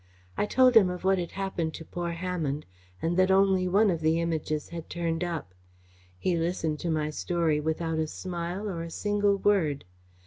I 0.35 0.47
told 0.47 0.73
him 0.75 0.89
of 0.89 1.03
what 1.03 1.19
had 1.19 1.33
happened 1.33 1.75
to 1.75 1.85
poor 1.85 2.09
Hammonde 2.13 2.65
and 3.03 3.17
that 3.17 3.29
only 3.29 3.67
one 3.67 3.91
of 3.91 4.01
the 4.01 4.19
Images 4.19 4.69
had 4.69 4.89
turned 4.89 5.23
up. 5.23 5.53
He 6.17 6.35
listened 6.37 6.79
to 6.79 6.89
my 6.89 7.11
story 7.11 7.59
without 7.59 7.99
a 7.99 8.07
smile 8.07 8.67
or 8.67 8.81
a 8.81 8.89
single 8.89 9.37
word. 9.37 9.85